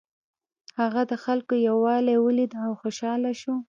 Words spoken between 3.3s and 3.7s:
شو.